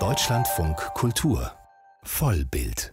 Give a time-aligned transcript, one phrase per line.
[0.00, 1.52] Deutschlandfunk Kultur
[2.02, 2.92] Vollbild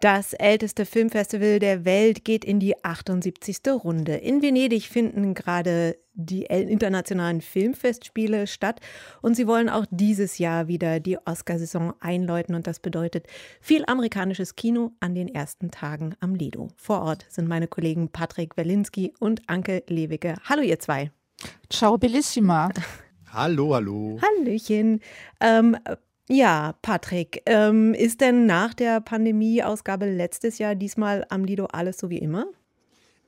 [0.00, 3.60] das älteste Filmfestival der Welt geht in die 78.
[3.68, 4.16] Runde.
[4.16, 8.80] In Venedig finden gerade die internationalen Filmfestspiele statt
[9.22, 13.26] und sie wollen auch dieses Jahr wieder die Oscarsaison einläuten und das bedeutet
[13.62, 16.68] viel amerikanisches Kino an den ersten Tagen am Lido.
[16.76, 20.36] Vor Ort sind meine Kollegen Patrick Welinski und Anke Lewicke.
[20.44, 21.10] Hallo ihr zwei.
[21.70, 22.68] Ciao bellissima.
[23.32, 24.18] Hallo, hallo.
[24.22, 25.00] Hallöchen.
[25.40, 25.76] Ähm,
[26.28, 32.10] ja, Patrick, ähm, ist denn nach der Pandemie-Ausgabe letztes Jahr diesmal am Lido alles so
[32.10, 32.46] wie immer?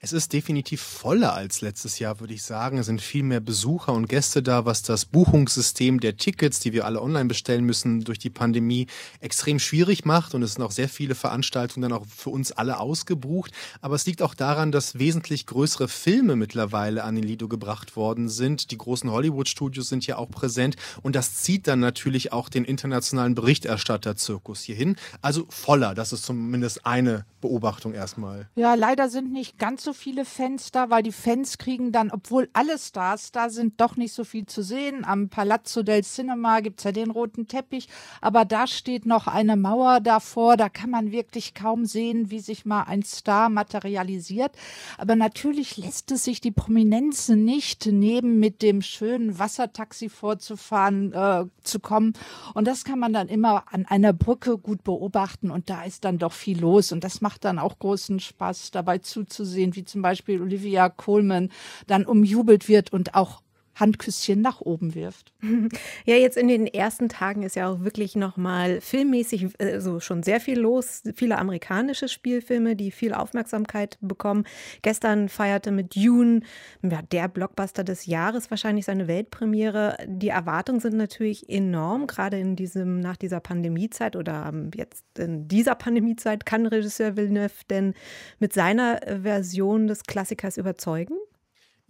[0.02, 2.78] Es ist definitiv voller als letztes Jahr, würde ich sagen.
[2.78, 6.86] Es sind viel mehr Besucher und Gäste da, was das Buchungssystem der Tickets, die wir
[6.86, 8.86] alle online bestellen müssen, durch die Pandemie
[9.20, 10.34] extrem schwierig macht.
[10.34, 13.52] Und es sind auch sehr viele Veranstaltungen dann auch für uns alle ausgebucht.
[13.82, 18.30] Aber es liegt auch daran, dass wesentlich größere Filme mittlerweile an den Lido gebracht worden
[18.30, 18.70] sind.
[18.70, 20.76] Die großen Hollywood-Studios sind ja auch präsent.
[21.02, 24.96] Und das zieht dann natürlich auch den internationalen Berichterstatter-Zirkus hierhin.
[25.20, 25.94] Also voller.
[25.94, 28.48] Das ist zumindest eine Beobachtung erstmal.
[28.56, 32.12] Ja, leider sind nicht ganz so so viele Fans da, weil die Fans kriegen dann,
[32.12, 35.04] obwohl alle Stars da sind, doch nicht so viel zu sehen.
[35.04, 37.88] Am Palazzo del Cinema gibt es ja den roten Teppich,
[38.20, 42.64] aber da steht noch eine Mauer davor, da kann man wirklich kaum sehen, wie sich
[42.64, 44.52] mal ein Star materialisiert.
[44.96, 51.46] Aber natürlich lässt es sich die Prominenz nicht neben mit dem schönen Wassertaxi vorzufahren äh,
[51.64, 52.12] zu kommen.
[52.54, 56.18] Und das kann man dann immer an einer Brücke gut beobachten und da ist dann
[56.18, 60.02] doch viel los und das macht dann auch großen Spaß dabei zuzusehen, wie wie zum
[60.02, 61.48] Beispiel Olivia Coleman
[61.86, 63.40] dann umjubelt wird und auch
[63.80, 65.32] Handküsschen nach oben wirft.
[66.06, 70.40] Ja, jetzt in den ersten Tagen ist ja auch wirklich nochmal filmmäßig also schon sehr
[70.40, 71.02] viel los.
[71.14, 74.44] Viele amerikanische Spielfilme, die viel Aufmerksamkeit bekommen.
[74.82, 76.40] Gestern feierte mit Dune,
[76.82, 79.96] ja, der Blockbuster des Jahres, wahrscheinlich seine Weltpremiere.
[80.06, 85.48] Die Erwartungen sind natürlich enorm, gerade in diesem, nach dieser Pandemiezeit oder ähm, jetzt in
[85.48, 86.46] dieser Pandemiezeit.
[86.46, 87.94] Kann Regisseur Villeneuve denn
[88.38, 91.16] mit seiner Version des Klassikers überzeugen?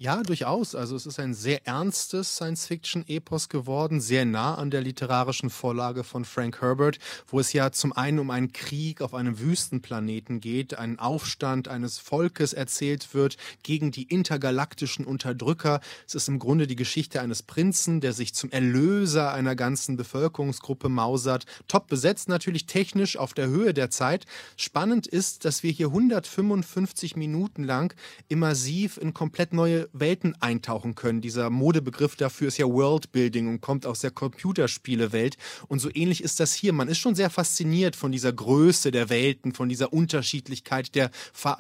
[0.03, 0.75] Ja, durchaus.
[0.75, 6.25] Also es ist ein sehr ernstes Science-Fiction-Epos geworden, sehr nah an der literarischen Vorlage von
[6.25, 10.99] Frank Herbert, wo es ja zum einen um einen Krieg auf einem Wüstenplaneten geht, einen
[10.99, 15.83] Aufstand eines Volkes erzählt wird gegen die intergalaktischen Unterdrücker.
[16.06, 20.88] Es ist im Grunde die Geschichte eines Prinzen, der sich zum Erlöser einer ganzen Bevölkerungsgruppe
[20.88, 21.44] mausert.
[21.69, 24.25] Top besetzt natürlich technisch auf der Höhe der Zeit.
[24.56, 27.94] Spannend ist, dass wir hier 155 Minuten lang
[28.28, 31.20] immersiv in komplett neue Welten eintauchen können.
[31.20, 35.36] Dieser Modebegriff dafür ist ja Worldbuilding und kommt aus der Computerspielewelt.
[35.68, 36.72] Und so ähnlich ist das hier.
[36.72, 41.10] Man ist schon sehr fasziniert von dieser Größe der Welten, von dieser Unterschiedlichkeit der,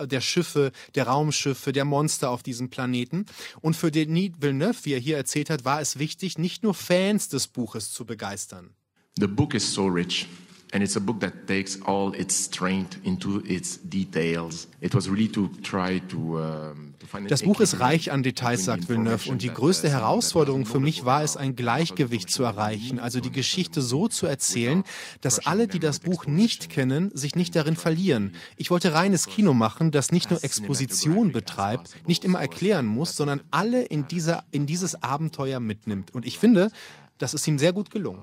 [0.06, 3.26] der Schiffe, der Raumschiffe, der Monster auf diesem Planeten.
[3.60, 7.28] Und für Denis Villeneuve, wie er hier erzählt hat, war es wichtig, nicht nur Fans
[7.28, 8.70] des Buches zu begeistern.
[9.18, 10.26] The book is so rich.
[10.72, 14.68] And it's a book that takes all its strength into its details.
[14.80, 16.90] It was really to try to um,
[17.28, 21.04] das Buch ist reich an Details, sagt Villeneuve, und die größte uh, Herausforderung für mich
[21.04, 24.84] war es, ein Gleichgewicht zu erreichen, also die Geschichte so zu erzählen,
[25.20, 28.34] dass alle, die das Buch nicht kennen, sich nicht darin verlieren.
[28.56, 33.40] Ich wollte reines Kino machen, das nicht nur Exposition betreibt, nicht immer erklären muss, sondern
[33.50, 36.14] alle in, dieser, in dieses Abenteuer mitnimmt.
[36.14, 36.70] Und ich finde,
[37.18, 38.22] das ist ihm sehr gut gelungen.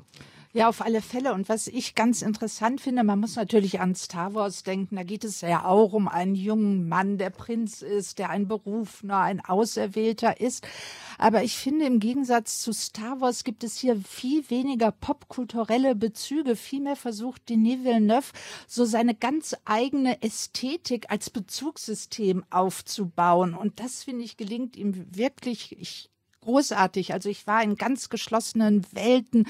[0.58, 1.36] Ja, auf alle Fälle.
[1.36, 4.96] Und was ich ganz interessant finde, man muss natürlich an Star Wars denken.
[4.96, 9.20] Da geht es ja auch um einen jungen Mann, der Prinz ist, der ein Berufener,
[9.20, 10.68] ein Auserwählter ist.
[11.20, 16.56] Aber ich finde, im Gegensatz zu Star Wars gibt es hier viel weniger popkulturelle Bezüge.
[16.56, 18.34] Vielmehr versucht Denis Villeneuve
[18.66, 23.54] so seine ganz eigene Ästhetik als Bezugssystem aufzubauen.
[23.54, 25.80] Und das, finde ich, gelingt ihm wirklich.
[25.80, 26.10] Ich
[26.48, 27.14] großartig.
[27.14, 29.48] Also ich war in ganz geschlossenen Welten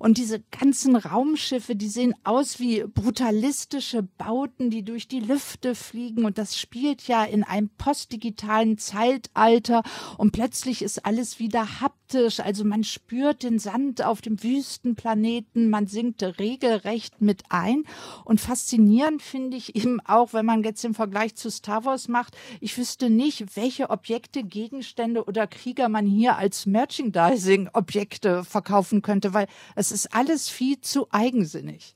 [0.00, 6.24] und diese ganzen Raumschiffe, die sehen aus wie brutalistische Bauten, die durch die Lüfte fliegen
[6.24, 9.84] und das spielt ja in einem postdigitalen Zeitalter
[10.18, 12.40] und plötzlich ist alles wieder haptisch.
[12.40, 17.84] Also man spürt den Sand auf dem Wüstenplaneten, man sinkt regelrecht mit ein
[18.24, 22.36] und faszinierend finde ich eben auch, wenn man jetzt den Vergleich zu Star Wars macht,
[22.60, 29.46] ich wüsste nicht, welche Objekte, Gegenstände oder Krieger man hier als Merchandising-Objekte verkaufen könnte, weil
[29.76, 31.94] es ist alles viel zu eigensinnig.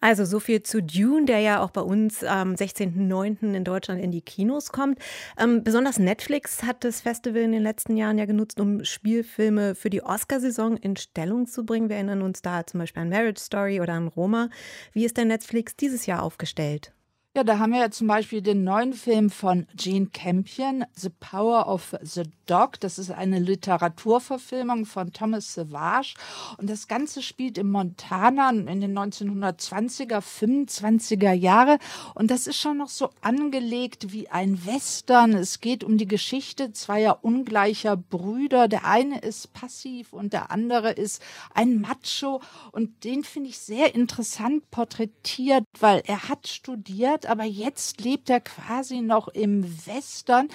[0.00, 3.54] Also so viel zu Dune, der ja auch bei uns am 16.09.
[3.54, 4.98] in Deutschland in die Kinos kommt.
[5.38, 9.90] Ähm, besonders Netflix hat das Festival in den letzten Jahren ja genutzt, um Spielfilme für
[9.90, 11.88] die Oscarsaison in Stellung zu bringen.
[11.88, 14.48] Wir erinnern uns da zum Beispiel an Marriage Story oder an Roma.
[14.92, 16.92] Wie ist denn Netflix dieses Jahr aufgestellt?
[17.34, 21.66] Ja, da haben wir ja zum Beispiel den neuen Film von Gene Campion, The Power
[21.66, 22.78] of the Dog.
[22.80, 26.12] Das ist eine Literaturverfilmung von Thomas Savage.
[26.58, 31.78] Und das Ganze spielt in Montana in den 1920er, 25er Jahre.
[32.14, 35.32] Und das ist schon noch so angelegt wie ein Western.
[35.32, 38.68] Es geht um die Geschichte zweier ungleicher Brüder.
[38.68, 41.22] Der eine ist passiv und der andere ist
[41.54, 42.42] ein Macho.
[42.72, 48.30] Und den finde ich sehr interessant porträtiert, weil er hat studiert hat, aber jetzt lebt
[48.30, 50.48] er quasi noch im Western.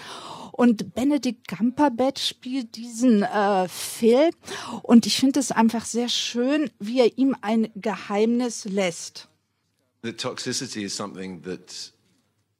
[0.51, 4.31] Und Benedict Cumberbatch spielt diesen äh, Film
[4.83, 9.27] und ich finde es einfach sehr schön, wie er ihm ein Geheimnis lässt.
[10.03, 11.91] The toxicity is something that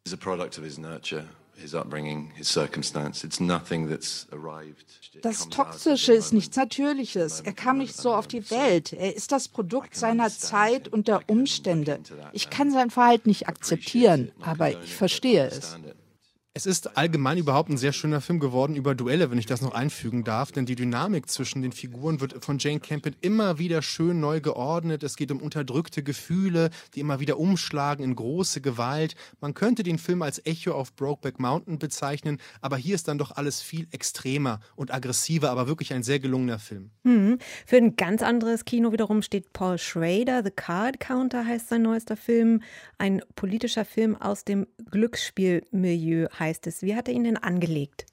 [0.05, 1.25] is a product of his nurture
[5.21, 7.41] Das Toxische ist nichts Natürliches.
[7.41, 8.93] Er kam nicht so auf die Welt.
[8.93, 11.99] Er ist das Produkt seiner Zeit und der Umstände.
[12.33, 15.77] Ich kann sein Verhalten nicht akzeptieren, aber ich verstehe es.
[16.57, 19.75] Es ist allgemein überhaupt ein sehr schöner Film geworden über Duelle, wenn ich das noch
[19.75, 24.19] einfügen darf, denn die Dynamik zwischen den Figuren wird von Jane Campion immer wieder schön
[24.19, 25.03] neu geordnet.
[25.03, 29.13] Es geht um unterdrückte Gefühle, die immer wieder umschlagen in große Gewalt.
[29.39, 33.33] Man könnte den Film als Echo auf Brokeback Mountain bezeichnen, aber hier ist dann doch
[33.33, 36.89] alles viel extremer und aggressiver, aber wirklich ein sehr gelungener Film.
[37.03, 37.37] Mhm.
[37.67, 40.41] Für ein ganz anderes Kino wiederum steht Paul Schrader.
[40.43, 42.63] The Card Counter heißt sein neuester Film.
[42.97, 46.81] Ein politischer Film aus dem Glücksspielmilieu heißt heißt es.
[46.81, 48.05] Wie hat er ihn denn angelegt?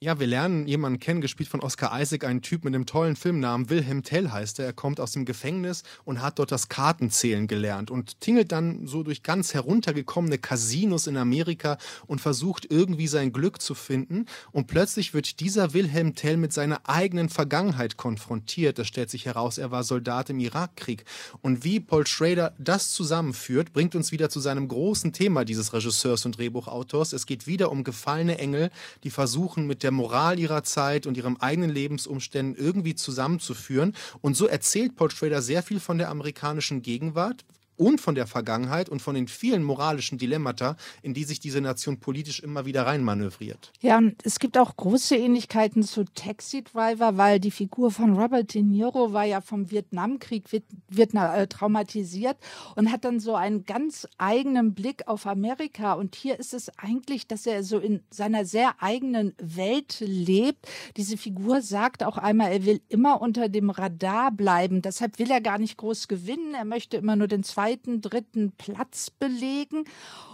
[0.00, 3.68] Ja, wir lernen jemanden kennen, gespielt von Oscar Isaac, einen Typ mit einem tollen Filmnamen.
[3.68, 4.66] Wilhelm Tell heißt er.
[4.66, 9.02] Er kommt aus dem Gefängnis und hat dort das Kartenzählen gelernt und tingelt dann so
[9.02, 14.26] durch ganz heruntergekommene Casinos in Amerika und versucht irgendwie sein Glück zu finden.
[14.52, 18.78] Und plötzlich wird dieser Wilhelm Tell mit seiner eigenen Vergangenheit konfrontiert.
[18.78, 21.06] Das stellt sich heraus, er war Soldat im Irakkrieg.
[21.42, 26.24] Und wie Paul Schrader das zusammenführt, bringt uns wieder zu seinem großen Thema dieses Regisseurs
[26.24, 27.12] und Drehbuchautors.
[27.12, 28.70] Es geht wieder um gefallene Engel,
[29.02, 33.94] die versuchen mit der der Moral ihrer Zeit und ihrem eigenen Lebensumständen irgendwie zusammenzuführen.
[34.20, 37.46] Und so erzählt Paul Schrader sehr viel von der amerikanischen Gegenwart,
[37.78, 41.98] und von der Vergangenheit und von den vielen moralischen Dilemmata, in die sich diese Nation
[42.00, 43.72] politisch immer wieder reinmanövriert.
[43.80, 48.54] Ja, und es gibt auch große Ähnlichkeiten zu Taxi Driver, weil die Figur von Robert
[48.54, 50.44] De Niro war ja vom Vietnamkrieg
[50.88, 52.36] wird äh, traumatisiert
[52.76, 55.92] und hat dann so einen ganz eigenen Blick auf Amerika.
[55.94, 60.66] Und hier ist es eigentlich, dass er so in seiner sehr eigenen Welt lebt.
[60.96, 64.82] Diese Figur sagt auch einmal, er will immer unter dem Radar bleiben.
[64.82, 66.54] Deshalb will er gar nicht groß gewinnen.
[66.54, 69.84] Er möchte immer nur den zweiten zweiten, dritten Platz belegen.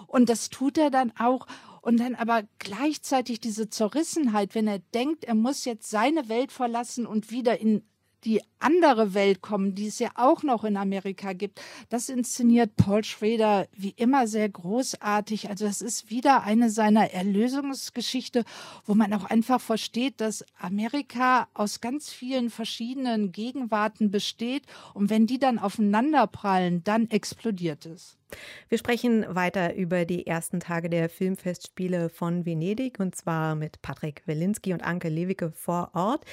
[0.07, 1.47] Und das tut er dann auch.
[1.83, 7.07] Und dann aber gleichzeitig diese Zerrissenheit, wenn er denkt, er muss jetzt seine Welt verlassen
[7.07, 7.83] und wieder in
[8.25, 11.61] die andere Welt kommen, die es ja auch noch in Amerika gibt.
[11.91, 15.51] Das inszeniert Paul Schrader wie immer sehr großartig.
[15.51, 18.45] Also es ist wieder eine seiner Erlösungsgeschichte,
[18.87, 25.27] wo man auch einfach versteht, dass Amerika aus ganz vielen verschiedenen Gegenwarten besteht und wenn
[25.27, 28.17] die dann aufeinanderprallen, dann explodiert es.
[28.69, 34.23] Wir sprechen weiter über die ersten Tage der Filmfestspiele von Venedig und zwar mit Patrick
[34.27, 36.25] Welinski und Anke Lewicke vor Ort.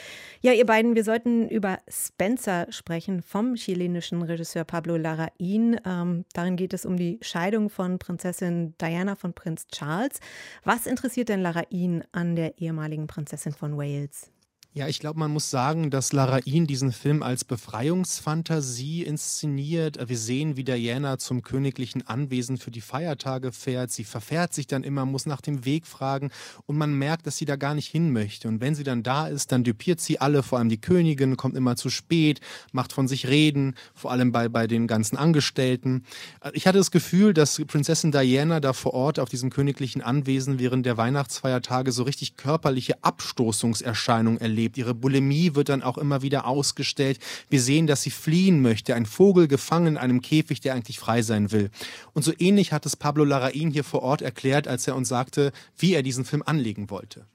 [0.41, 5.79] Ja, ihr beiden, wir sollten über Spencer sprechen vom chilenischen Regisseur Pablo Larraín.
[5.85, 10.19] Ähm, darin geht es um die Scheidung von Prinzessin Diana von Prinz Charles.
[10.63, 14.31] Was interessiert denn Larraín an der ehemaligen Prinzessin von Wales?
[14.73, 19.99] Ja, ich glaube, man muss sagen, dass Larain diesen Film als Befreiungsfantasie inszeniert.
[20.07, 23.91] Wir sehen, wie Diana zum königlichen Anwesen für die Feiertage fährt.
[23.91, 26.31] Sie verfährt sich dann immer, muss nach dem Weg fragen
[26.67, 28.47] und man merkt, dass sie da gar nicht hin möchte.
[28.47, 31.57] Und wenn sie dann da ist, dann düpiert sie alle, vor allem die Königin, kommt
[31.57, 32.39] immer zu spät,
[32.71, 36.05] macht von sich reden, vor allem bei, bei den ganzen Angestellten.
[36.53, 40.85] Ich hatte das Gefühl, dass Prinzessin Diana da vor Ort auf diesem königlichen Anwesen während
[40.85, 44.77] der Weihnachtsfeiertage so richtig körperliche Abstoßungserscheinungen erlebt erlebt.
[44.77, 47.19] Ihre Bulimie wird dann auch immer wieder ausgestellt.
[47.49, 48.95] Wir sehen, dass sie fliehen möchte.
[48.95, 51.69] Ein Vogel gefangen in einem Käfig, der eigentlich frei sein will.
[52.13, 55.51] Und so ähnlich hat es Pablo Larraín hier vor Ort erklärt, als er uns sagte,
[55.77, 57.25] wie er diesen Film anlegen wollte.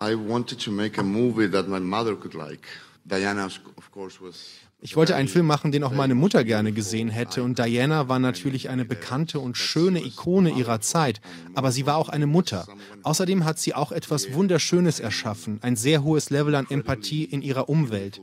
[0.00, 2.68] I wanted to make a movie that my mother could like.
[4.80, 7.42] Ich wollte einen Film machen, den auch meine Mutter gerne gesehen hätte.
[7.42, 11.20] Und Diana war natürlich eine bekannte und schöne Ikone ihrer Zeit.
[11.54, 12.66] Aber sie war auch eine Mutter.
[13.02, 15.58] Außerdem hat sie auch etwas Wunderschönes erschaffen.
[15.62, 18.20] Ein sehr hohes Level an Empathie in ihrer Umwelt.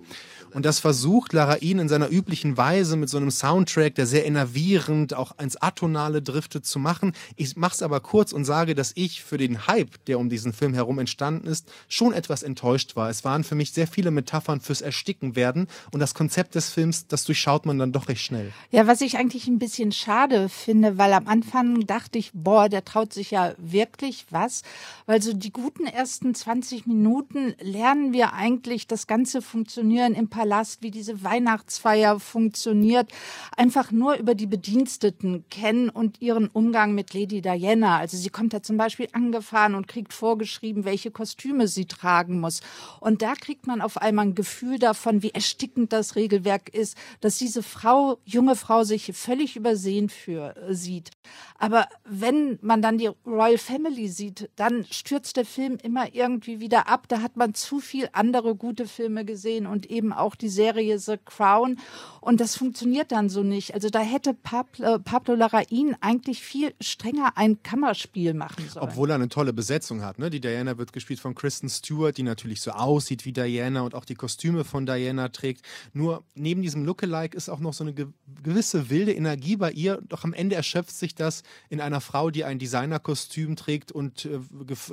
[0.53, 5.13] Und das versucht Larain in seiner üblichen Weise mit so einem Soundtrack, der sehr enervierend
[5.13, 7.13] auch ins Atonale driftet, zu machen.
[7.36, 10.53] Ich mache es aber kurz und sage, dass ich für den Hype, der um diesen
[10.53, 13.10] Film herum entstanden ist, schon etwas enttäuscht war.
[13.10, 17.07] Es waren für mich sehr viele Metaphern fürs Ersticken werden und das Konzept des Films,
[17.07, 18.51] das durchschaut man dann doch recht schnell.
[18.72, 22.86] Ja, was ich eigentlich ein bisschen schade finde, weil am Anfang dachte ich, boah, der
[22.86, 24.62] traut sich ja wirklich was,
[25.05, 30.81] weil so die guten ersten 20 Minuten lernen wir eigentlich das ganze Funktionieren im Palast,
[30.81, 33.09] wie diese Weihnachtsfeier funktioniert,
[33.55, 37.97] einfach nur über die Bediensteten kennen und ihren Umgang mit Lady Diana.
[37.97, 42.59] Also sie kommt da zum Beispiel angefahren und kriegt vorgeschrieben, welche Kostüme sie tragen muss.
[43.00, 47.38] Und da kriegt man auf einmal ein Gefühl davon, wie erstickend das Regelwerk ist, dass
[47.38, 51.12] diese Frau, junge Frau, sich völlig übersehen für, äh, sieht.
[51.57, 56.89] Aber wenn man dann die Royal Family sieht, dann stürzt der Film immer irgendwie wieder
[56.89, 57.05] ab.
[57.07, 61.17] Da hat man zu viel andere gute Filme gesehen und eben auch die Serie The
[61.23, 61.77] Crown.
[62.21, 63.73] Und das funktioniert dann so nicht.
[63.73, 68.87] Also da hätte Pablo, Pablo Larraín eigentlich viel strenger ein Kammerspiel machen sollen.
[68.87, 70.19] Obwohl er eine tolle Besetzung hat.
[70.19, 70.29] Ne?
[70.29, 74.05] Die Diana wird gespielt von Kristen Stewart, die natürlich so aussieht wie Diana und auch
[74.05, 75.65] die Kostüme von Diana trägt.
[75.91, 77.93] Nur neben diesem Lookalike ist auch noch so eine
[78.41, 80.01] gewisse wilde Energie bei ihr.
[80.07, 84.39] Doch am Ende erschöpft sich das in einer Frau, die ein Designerkostüm trägt und äh,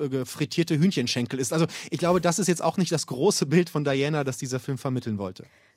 [0.08, 1.52] gefrittierte Hühnchenschenkel ist.
[1.52, 4.58] Also ich glaube, das ist jetzt auch nicht das große Bild von Diana, das dieser
[4.58, 5.29] Film vermitteln wollte.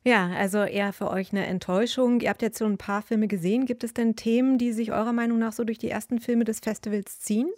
[0.06, 2.20] Ja, also eher für euch eine Enttäuschung.
[2.20, 3.66] Ihr habt jetzt so ein paar Filme gesehen.
[3.66, 6.60] Gibt es denn Themen, die sich eurer Meinung nach so durch die ersten Filme des
[6.60, 7.50] Festivals ziehen?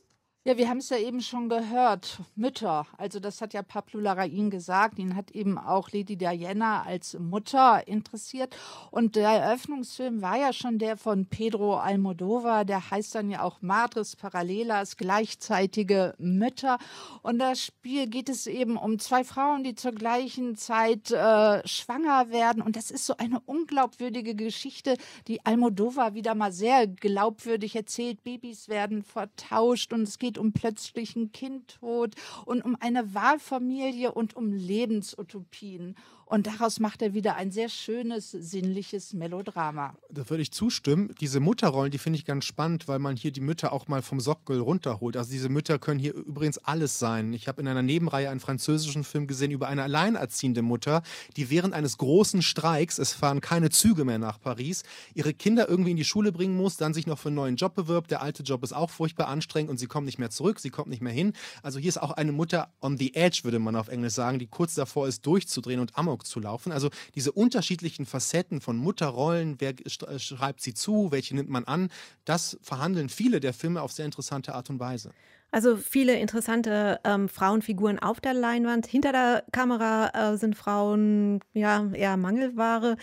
[0.48, 2.20] Ja, wir haben es ja eben schon gehört.
[2.36, 2.86] Mütter.
[3.00, 5.00] Also das hat ja Pablo Larraín gesagt.
[5.00, 8.56] Ihn hat eben auch Lady Diana als Mutter interessiert.
[8.92, 12.64] Und der Eröffnungsfilm war ja schon der von Pedro Almodovar.
[12.64, 16.78] Der heißt dann ja auch Madres Paralelas, gleichzeitige Mütter.
[17.24, 22.30] Und das Spiel geht es eben um zwei Frauen, die zur gleichen Zeit äh, schwanger
[22.30, 22.62] werden.
[22.62, 24.98] Und das ist so eine unglaubwürdige Geschichte,
[25.28, 28.24] die Almodovar wieder mal sehr glaubwürdig erzählt.
[28.24, 32.14] Babys werden vertauscht und es geht geht um plötzlichen Kindtod
[32.46, 35.96] und um eine Wahlfamilie und um Lebensutopien.
[36.28, 39.94] Und daraus macht er wieder ein sehr schönes, sinnliches Melodrama.
[40.10, 41.14] Da würde ich zustimmen.
[41.22, 44.20] Diese Mutterrollen, die finde ich ganz spannend, weil man hier die Mütter auch mal vom
[44.20, 45.18] Sockel runterholt.
[45.18, 47.32] Also diese Mütter können hier übrigens alles sein.
[47.34, 51.04] Ich habe in einer Nebenreihe einen französischen Film gesehen über eine alleinerziehende Mutter,
[51.38, 54.82] die während eines großen Streiks, es fahren keine Züge mehr nach Paris,
[55.14, 57.76] ihre Kinder irgendwie in die Schule bringen muss, dann sich noch für einen neuen Job
[57.76, 58.10] bewirbt.
[58.10, 60.90] Der alte Job ist auch furchtbar anstrengend und sie kommt nicht mehr zurück, sie kommt
[60.90, 61.34] nicht mehr hin.
[61.62, 64.48] Also hier ist auch eine Mutter on the edge, würde man auf Englisch sagen, die
[64.48, 66.72] kurz davor ist, durchzudrehen und Amok zu laufen.
[66.72, 71.90] Also diese unterschiedlichen Facetten von Mutterrollen, wer äh, schreibt sie zu, welche nimmt man an,
[72.26, 75.12] das verhandeln viele der Filme auf sehr interessante Art und Weise.
[75.56, 78.88] Also viele interessante ähm, Frauenfiguren auf der Leinwand.
[78.88, 82.98] Hinter der Kamera äh, sind Frauen ja eher Mangelware.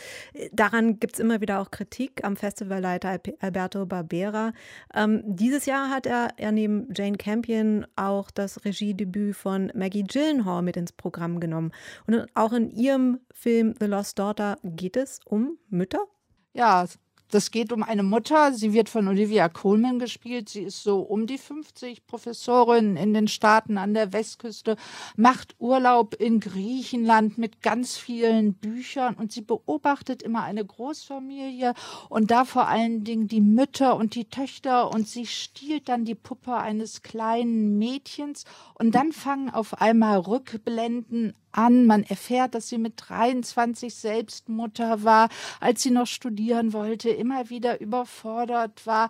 [0.53, 4.53] Daran gibt es immer wieder auch Kritik am Festivalleiter Alberto Barbera.
[4.93, 10.61] Ähm, dieses Jahr hat er, er neben Jane Campion auch das Regiedebüt von Maggie Gyllenhaal
[10.61, 11.73] mit ins Programm genommen.
[12.07, 16.05] Und auch in ihrem Film The Lost Daughter geht es um Mütter.
[16.53, 16.85] Ja,
[17.33, 18.53] das geht um eine Mutter.
[18.53, 20.51] Sie wird von Olivia Colman gespielt.
[20.51, 24.77] Sie ist so um die 50, Professorin in den Staaten an der Westküste,
[25.17, 31.73] macht Urlaub in Griechenland mit ganz vielen Büchern und sie beobachtet immer eine Großfamilie
[32.11, 36.15] und da vor allen Dingen die Mütter und die Töchter und sie stiehlt dann die
[36.15, 41.87] Puppe eines kleinen Mädchens und dann fangen auf einmal Rückblenden an.
[41.87, 45.29] Man erfährt, dass sie mit 23 selbst Mutter war,
[45.61, 49.09] als sie noch studieren wollte, immer wieder überfordert war.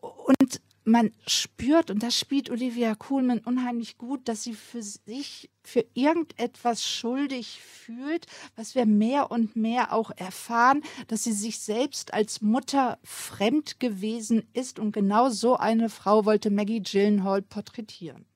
[0.00, 5.84] Und man spürt, und das spielt Olivia Kuhlmann unheimlich gut, dass sie für sich, für
[5.94, 12.42] irgendetwas schuldig fühlt, was wir mehr und mehr auch erfahren, dass sie sich selbst als
[12.42, 14.78] Mutter fremd gewesen ist.
[14.78, 18.26] Und genau so eine Frau wollte Maggie Gyllenhaal porträtieren.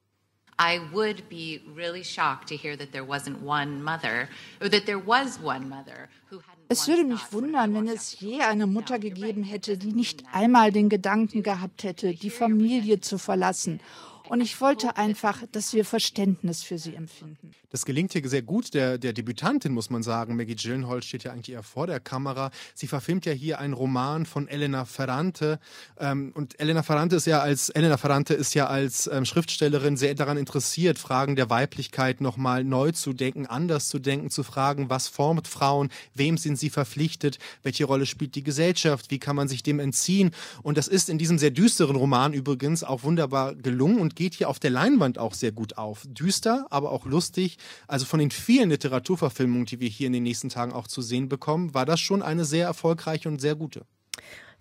[0.59, 4.29] I would be really shocked to hear that there wasn't one mother,
[4.61, 8.43] or that there was one mother who had es würde mich wundern, wenn es je
[8.43, 13.81] eine Mutter gegeben hätte, die nicht einmal den Gedanken gehabt hätte, die Familie zu verlassen
[14.29, 17.53] und ich wollte einfach, dass wir Verständnis für sie empfinden.
[17.71, 18.73] Das gelingt hier sehr gut.
[18.73, 22.51] Der, der Debütantin, muss man sagen, Maggie Gyllenhaal steht ja eigentlich eher vor der Kamera.
[22.75, 25.61] Sie verfilmt ja hier einen Roman von Elena Ferrante.
[25.99, 30.15] Ähm, und Elena Ferrante ist ja als, Elena Ferrante ist ja als ähm, Schriftstellerin sehr
[30.15, 35.09] daran interessiert, Fragen der Weiblichkeit nochmal neu zu denken, anders zu denken, zu fragen, was
[35.09, 39.63] formt Frauen, wem sind sie verpflichtet, welche Rolle spielt die Gesellschaft, wie kann man sich
[39.63, 40.31] dem entziehen.
[40.63, 44.49] Und das ist in diesem sehr düsteren Roman übrigens auch wunderbar gelungen und geht hier
[44.49, 46.03] auf der Leinwand auch sehr gut auf.
[46.09, 47.57] Düster, aber auch lustig.
[47.87, 51.29] Also von den vielen Literaturverfilmungen, die wir hier in den nächsten Tagen auch zu sehen
[51.29, 53.87] bekommen, war das schon eine sehr erfolgreiche und sehr gute.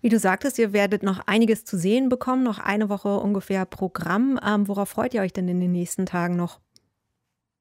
[0.00, 4.38] Wie du sagtest, ihr werdet noch einiges zu sehen bekommen, noch eine Woche ungefähr Programm.
[4.46, 6.60] Ähm, worauf freut ihr euch denn in den nächsten Tagen noch?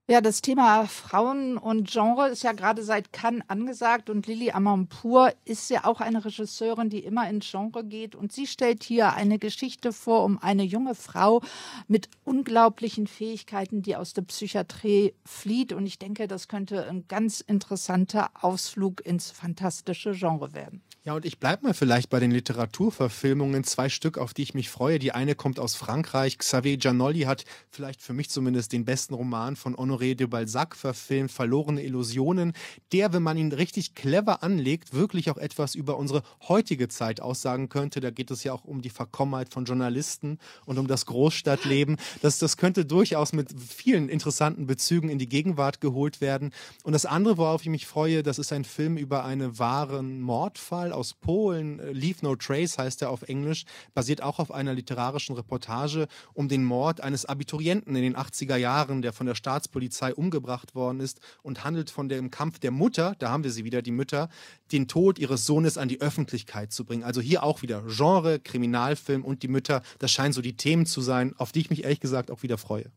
[0.09, 5.33] Ja, das Thema Frauen und Genre ist ja gerade seit Cannes angesagt und Lili Amanpour
[5.43, 9.37] ist ja auch eine Regisseurin, die immer ins Genre geht und sie stellt hier eine
[9.37, 11.41] Geschichte vor um eine junge Frau
[11.89, 17.41] mit unglaublichen Fähigkeiten, die aus der Psychiatrie flieht und ich denke, das könnte ein ganz
[17.41, 20.86] interessanter Ausflug ins fantastische Genre werden.
[21.07, 23.63] Ja, und ich bleibe mal vielleicht bei den Literaturverfilmungen.
[23.63, 24.99] Zwei Stück, auf die ich mich freue.
[24.99, 26.37] Die eine kommt aus Frankreich.
[26.37, 31.31] Xavier Giannoli hat vielleicht für mich zumindest den besten Roman von Honoré de Balzac verfilmt,
[31.31, 32.51] Verlorene Illusionen.
[32.91, 37.69] Der, wenn man ihn richtig clever anlegt, wirklich auch etwas über unsere heutige Zeit aussagen
[37.69, 38.01] könnte.
[38.01, 41.95] Da geht es ja auch um die Verkommenheit von Journalisten und um das Großstadtleben.
[42.21, 46.51] Das, das könnte durchaus mit vielen interessanten Bezügen in die Gegenwart geholt werden.
[46.83, 50.96] Und das andere, worauf ich mich freue, das ist ein Film über einen wahren Mordfall
[50.97, 51.79] aus Polen.
[51.79, 56.49] Äh, Leave No Trace heißt er auf Englisch, basiert auch auf einer literarischen Reportage um
[56.49, 61.21] den Mord eines Abiturienten in den 80er Jahren, der von der Staatspolizei umgebracht worden ist
[61.43, 64.29] und handelt von dem Kampf der Mutter, da haben wir sie wieder, die Mütter,
[64.71, 67.03] den Tod ihres Sohnes an die Öffentlichkeit zu bringen.
[67.03, 71.01] Also hier auch wieder Genre, Kriminalfilm und die Mütter, das scheinen so die Themen zu
[71.01, 72.91] sein, auf die ich mich ehrlich gesagt auch wieder freue.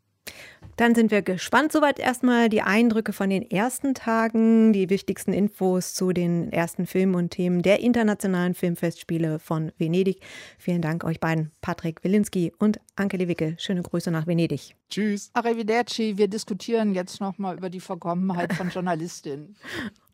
[0.77, 1.73] Dann sind wir gespannt.
[1.73, 7.15] Soweit erstmal die Eindrücke von den ersten Tagen, die wichtigsten Infos zu den ersten Filmen
[7.15, 10.21] und Themen der internationalen Filmfestspiele von Venedig.
[10.59, 13.57] Vielen Dank euch beiden, Patrick Wilinski und Anke Lewicke.
[13.59, 14.77] Schöne Grüße nach Venedig.
[14.89, 15.31] Tschüss.
[15.35, 16.17] Arrivederci.
[16.17, 19.57] Wir diskutieren jetzt nochmal über die Verkommenheit von Journalistinnen.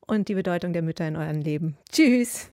[0.06, 1.76] und die Bedeutung der Mütter in eurem Leben.
[1.90, 2.50] Tschüss.